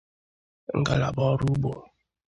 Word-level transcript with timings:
ngalaba 0.79 1.21
ọrụ 1.31 1.45
ugbo 1.53 1.71